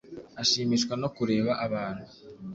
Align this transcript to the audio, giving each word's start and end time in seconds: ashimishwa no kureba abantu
ashimishwa 0.41 0.93
no 1.01 1.07
kureba 1.15 1.51
abantu 1.65 2.05